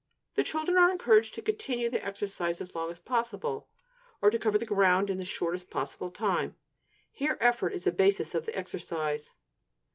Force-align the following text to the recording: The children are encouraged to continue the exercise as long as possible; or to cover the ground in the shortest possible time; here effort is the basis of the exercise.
The 0.33 0.43
children 0.43 0.79
are 0.79 0.89
encouraged 0.89 1.35
to 1.35 1.43
continue 1.43 1.87
the 1.87 2.03
exercise 2.03 2.59
as 2.59 2.73
long 2.73 2.89
as 2.89 2.97
possible; 2.97 3.67
or 4.19 4.31
to 4.31 4.39
cover 4.39 4.57
the 4.57 4.65
ground 4.65 5.11
in 5.11 5.19
the 5.19 5.25
shortest 5.25 5.69
possible 5.69 6.09
time; 6.09 6.55
here 7.11 7.37
effort 7.39 7.71
is 7.71 7.83
the 7.83 7.91
basis 7.91 8.33
of 8.33 8.47
the 8.47 8.57
exercise. 8.57 9.29